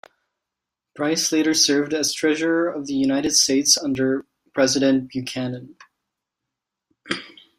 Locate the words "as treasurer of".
1.93-2.87